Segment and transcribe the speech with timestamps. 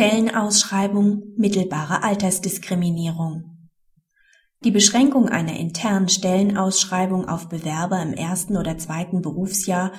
[0.00, 3.68] Stellenausschreibung mittelbare Altersdiskriminierung.
[4.64, 9.92] Die Beschränkung einer internen Stellenausschreibung auf Bewerber im ersten oder zweiten Berufsjahr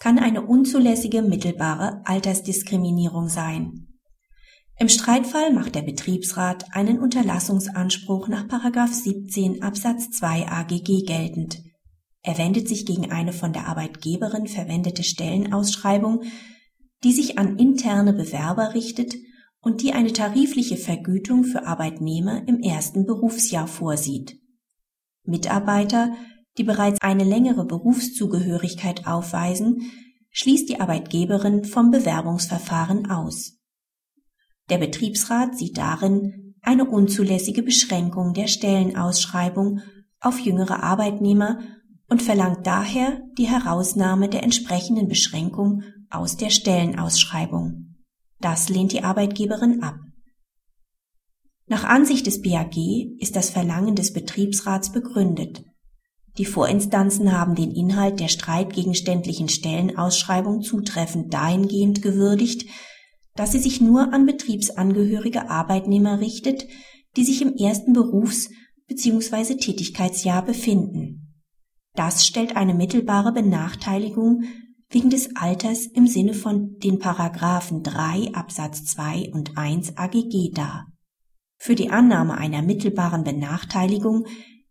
[0.00, 3.86] kann eine unzulässige mittelbare Altersdiskriminierung sein.
[4.76, 8.48] Im Streitfall macht der Betriebsrat einen Unterlassungsanspruch nach
[8.88, 11.62] 17 Absatz 2 AGG geltend.
[12.22, 16.22] Er wendet sich gegen eine von der Arbeitgeberin verwendete Stellenausschreibung,
[17.04, 19.14] die sich an interne Bewerber richtet
[19.64, 24.38] und die eine tarifliche Vergütung für Arbeitnehmer im ersten Berufsjahr vorsieht.
[25.24, 26.12] Mitarbeiter,
[26.58, 29.90] die bereits eine längere Berufszugehörigkeit aufweisen,
[30.30, 33.58] schließt die Arbeitgeberin vom Bewerbungsverfahren aus.
[34.68, 39.80] Der Betriebsrat sieht darin eine unzulässige Beschränkung der Stellenausschreibung
[40.20, 41.60] auf jüngere Arbeitnehmer
[42.08, 47.93] und verlangt daher die Herausnahme der entsprechenden Beschränkung aus der Stellenausschreibung.
[48.40, 49.96] Das lehnt die Arbeitgeberin ab.
[51.66, 52.76] Nach Ansicht des BAG
[53.18, 55.64] ist das Verlangen des Betriebsrats begründet.
[56.36, 62.68] Die Vorinstanzen haben den Inhalt der streitgegenständlichen Stellenausschreibung zutreffend dahingehend gewürdigt,
[63.34, 66.66] dass sie sich nur an betriebsangehörige Arbeitnehmer richtet,
[67.16, 68.50] die sich im ersten Berufs-
[68.88, 69.54] bzw.
[69.54, 71.34] Tätigkeitsjahr befinden.
[71.94, 74.42] Das stellt eine mittelbare Benachteiligung
[74.90, 80.86] wegen des Alters im Sinne von den Paragraphen 3 Absatz 2 und 1 AGG dar.
[81.56, 84.26] Für die Annahme einer mittelbaren Benachteiligung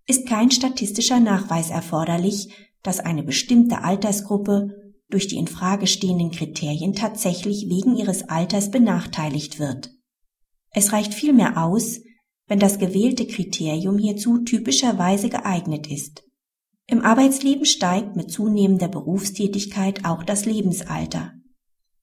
[0.06, 2.50] ist kein statistischer Nachweis erforderlich,
[2.84, 9.60] dass eine bestimmte Altersgruppe durch die in Frage stehenden Kriterien tatsächlich wegen ihres Alters benachteiligt
[9.60, 9.92] wird.
[10.72, 12.02] Es reicht vielmehr aus,
[12.48, 16.24] wenn das gewählte Kriterium hierzu typischerweise geeignet ist.
[16.88, 21.34] Im Arbeitsleben steigt mit zunehmender Berufstätigkeit auch das Lebensalter.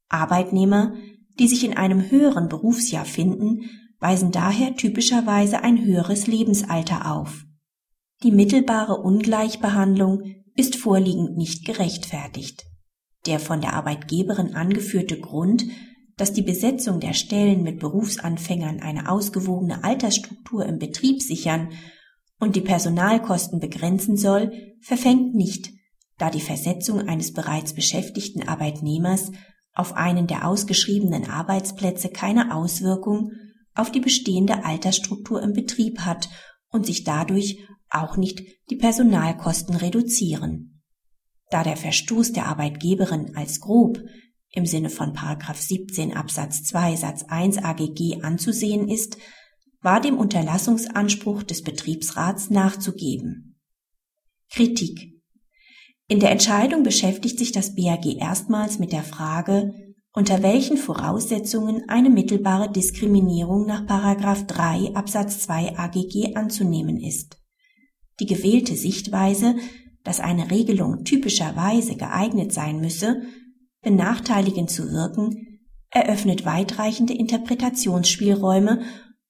[0.08, 0.94] Arbeitnehmer,
[1.38, 7.44] die sich in einem höheren Berufsjahr finden, weisen daher typischerweise ein höheres Lebensalter auf.
[8.22, 10.22] Die mittelbare Ungleichbehandlung
[10.56, 12.64] ist vorliegend nicht gerechtfertigt.
[13.26, 15.64] Der von der Arbeitgeberin angeführte Grund,
[16.16, 21.70] dass die Besetzung der Stellen mit Berufsanfängern eine ausgewogene Altersstruktur im Betrieb sichern
[22.40, 25.72] und die Personalkosten begrenzen soll, verfängt nicht,
[26.18, 29.30] da die Versetzung eines bereits beschäftigten Arbeitnehmers
[29.72, 33.32] auf einen der ausgeschriebenen Arbeitsplätze keine Auswirkung
[33.74, 36.28] auf die bestehende Altersstruktur im Betrieb hat
[36.70, 37.58] und sich dadurch
[37.88, 40.82] auch nicht die Personalkosten reduzieren.
[41.50, 44.02] Da der Verstoß der Arbeitgeberin als grob
[44.52, 45.16] im Sinne von
[45.54, 49.16] 17 Absatz 2 Satz 1 AGG anzusehen ist,
[49.82, 53.58] war dem Unterlassungsanspruch des Betriebsrats nachzugeben.
[54.50, 55.20] Kritik
[56.08, 59.72] In der Entscheidung beschäftigt sich das BAG erstmals mit der Frage,
[60.12, 67.38] unter welchen Voraussetzungen eine mittelbare Diskriminierung nach 3 Absatz 2 AGG anzunehmen ist.
[68.18, 69.54] Die gewählte Sichtweise,
[70.02, 73.22] dass eine Regelung typischerweise geeignet sein müsse,
[73.82, 78.82] benachteiligend zu wirken, eröffnet weitreichende Interpretationsspielräume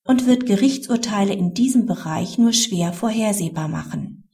[0.04, 4.28] und wird Gerichtsurteile in diesem Bereich nur schwer vorhersehbar machen.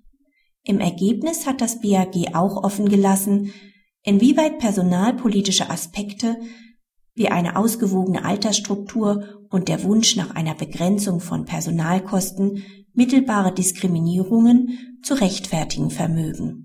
[0.62, 3.52] Im Ergebnis hat das BAG auch offen gelassen,
[4.02, 6.36] inwieweit personalpolitische Aspekte
[7.14, 12.62] wie eine ausgewogene Altersstruktur und der Wunsch nach einer Begrenzung von Personalkosten
[12.92, 16.64] mittelbare Diskriminierungen zu rechtfertigen vermögen